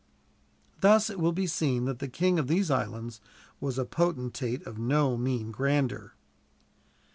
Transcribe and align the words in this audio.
Thus 0.79 1.11
it 1.11 1.19
will 1.19 1.31
be 1.31 1.45
seen 1.45 1.85
that 1.85 1.99
the 1.99 2.07
king 2.07 2.39
of 2.39 2.47
these 2.47 2.71
islands 2.71 3.21
was 3.59 3.77
a 3.77 3.85
potentate 3.85 4.65
of 4.65 4.79
no 4.79 5.15
mean 5.15 5.51
grandeur. 5.51 6.15